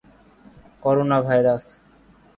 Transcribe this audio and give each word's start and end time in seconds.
coronavirus 0.83 1.65